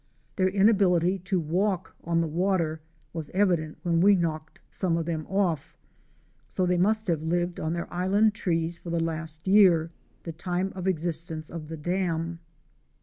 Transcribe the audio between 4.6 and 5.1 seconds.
some of